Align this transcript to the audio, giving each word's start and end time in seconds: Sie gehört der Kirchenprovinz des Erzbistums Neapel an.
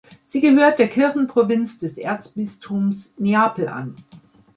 Sie 0.25 0.41
gehört 0.41 0.79
der 0.79 0.87
Kirchenprovinz 0.87 1.77
des 1.77 1.95
Erzbistums 1.99 3.13
Neapel 3.19 3.67
an. 3.67 3.95